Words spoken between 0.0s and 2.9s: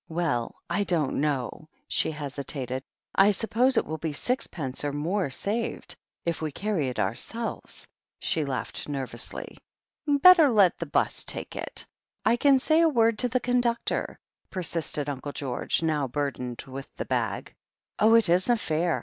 "Well— ^I don't know," she hesitated..